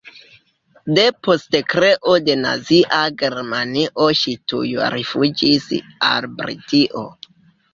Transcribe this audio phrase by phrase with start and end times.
[0.99, 4.65] Depost kreo de nazia Germanio ŝi tuj
[4.97, 5.69] rifuĝis
[6.11, 7.07] al Britio.